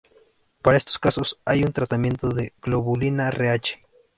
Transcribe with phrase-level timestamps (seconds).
[0.63, 3.77] Para estos casos hay un tratamiento con globulina Rh.